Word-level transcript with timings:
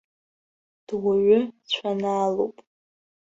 Дуаҩы 0.87 1.39
цәанаалоуп. 1.69 2.55